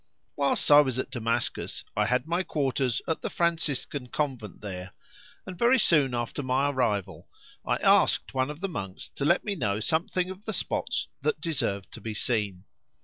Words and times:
Whilst 0.35 0.71
I 0.71 0.81
was 0.81 0.97
at 0.97 1.11
Damascus 1.11 1.83
I 1.95 2.07
had 2.07 2.25
my 2.25 2.41
quarters 2.41 3.03
at 3.07 3.21
the 3.21 3.29
Franciscan 3.29 4.07
convent 4.07 4.59
there, 4.61 4.93
and 5.45 5.55
very 5.55 5.77
soon 5.77 6.15
after 6.15 6.41
my 6.41 6.71
arrival 6.71 7.29
I 7.63 7.75
asked 7.75 8.33
one 8.33 8.49
of 8.49 8.61
the 8.61 8.67
monks 8.67 9.09
to 9.09 9.25
let 9.25 9.43
me 9.43 9.53
know 9.53 9.79
something 9.79 10.31
of 10.31 10.45
the 10.45 10.53
spots 10.53 11.07
that 11.21 11.39
deserved 11.39 11.91
to 11.91 12.01
be 12.01 12.15
seen. 12.15 12.63